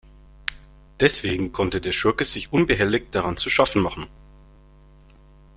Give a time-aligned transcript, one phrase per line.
[0.99, 4.07] Deswegen konnte der Schurke sich unbehelligt daran zu schaffen machen.